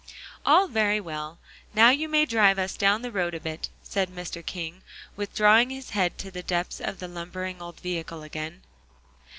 [0.47, 1.37] "All very well.
[1.75, 4.43] Now you may drive us down the road a bit," said Mr.
[4.43, 4.81] King,
[5.15, 8.63] withdrawing his head to the depths of the lumbering old vehicle again.